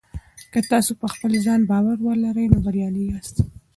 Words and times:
که 0.51 0.59
تاسي 0.69 0.93
په 1.01 1.07
خپل 1.13 1.31
ځان 1.45 1.61
باور 1.71 1.97
ولرئ 2.07 2.47
نو 2.51 2.57
بریالي 2.65 3.03
یاست. 3.11 3.35